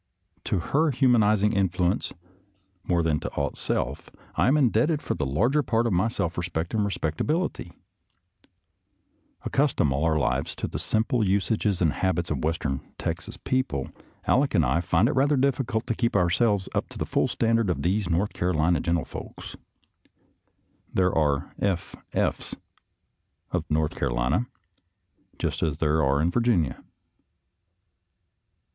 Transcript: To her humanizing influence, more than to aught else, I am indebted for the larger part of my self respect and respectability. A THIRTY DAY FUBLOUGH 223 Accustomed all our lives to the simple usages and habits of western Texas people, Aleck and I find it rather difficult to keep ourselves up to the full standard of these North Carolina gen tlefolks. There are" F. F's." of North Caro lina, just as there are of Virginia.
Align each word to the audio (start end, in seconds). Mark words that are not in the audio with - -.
To 0.45 0.57
her 0.57 0.89
humanizing 0.89 1.53
influence, 1.53 2.11
more 2.83 3.03
than 3.03 3.19
to 3.19 3.29
aught 3.33 3.69
else, 3.69 4.09
I 4.33 4.47
am 4.47 4.57
indebted 4.57 4.99
for 4.99 5.13
the 5.13 5.27
larger 5.27 5.61
part 5.61 5.85
of 5.85 5.93
my 5.93 6.07
self 6.07 6.39
respect 6.39 6.73
and 6.73 6.83
respectability. 6.83 7.71
A 9.45 9.49
THIRTY 9.51 9.51
DAY 9.51 9.51
FUBLOUGH 9.51 9.75
223 9.75 9.87
Accustomed 9.91 9.93
all 9.93 10.05
our 10.05 10.17
lives 10.17 10.55
to 10.55 10.67
the 10.67 10.79
simple 10.79 11.23
usages 11.23 11.83
and 11.83 11.93
habits 11.93 12.31
of 12.31 12.43
western 12.43 12.81
Texas 12.97 13.37
people, 13.37 13.91
Aleck 14.27 14.55
and 14.55 14.65
I 14.65 14.81
find 14.81 15.07
it 15.07 15.11
rather 15.11 15.37
difficult 15.37 15.85
to 15.85 15.93
keep 15.93 16.15
ourselves 16.15 16.67
up 16.73 16.89
to 16.89 16.97
the 16.97 17.05
full 17.05 17.27
standard 17.27 17.69
of 17.69 17.83
these 17.83 18.09
North 18.09 18.33
Carolina 18.33 18.79
gen 18.79 18.95
tlefolks. 18.95 19.55
There 20.91 21.13
are" 21.15 21.53
F. 21.59 21.95
F's." 22.11 22.55
of 23.51 23.69
North 23.69 23.93
Caro 23.95 24.15
lina, 24.15 24.47
just 25.37 25.61
as 25.61 25.77
there 25.77 26.03
are 26.03 26.21
of 26.23 26.33
Virginia. 26.33 26.83